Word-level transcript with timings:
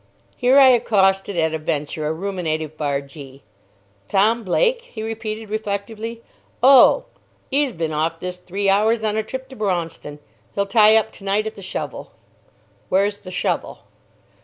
Here 0.35 0.57
I 0.57 0.69
accosted 0.69 1.37
at 1.37 1.53
a 1.53 1.59
venture 1.59 2.07
a 2.07 2.11
ruminative 2.11 2.75
bargee. 2.75 3.43
"Tom 4.07 4.43
Blake?" 4.43 4.81
he 4.81 5.03
repeated, 5.03 5.51
reflectively. 5.51 6.23
"Oh! 6.63 7.05
'e's 7.51 7.71
been 7.71 7.93
off 7.93 8.19
this 8.19 8.37
three 8.37 8.67
hours 8.67 9.03
on 9.03 9.15
a 9.15 9.21
trip 9.21 9.47
to 9.49 9.55
Braunston. 9.55 10.17
He'll 10.55 10.65
tie 10.65 10.95
up 10.95 11.11
tonight 11.11 11.45
at 11.45 11.53
the 11.53 11.61
Shovel." 11.61 12.11
"Where's 12.89 13.19
the 13.19 13.29
Shovel?" 13.29 13.81